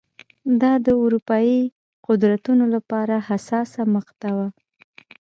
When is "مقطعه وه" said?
3.95-4.47